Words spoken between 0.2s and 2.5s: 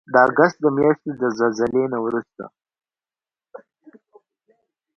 اګست د میاشتې د زلزلې نه وروسته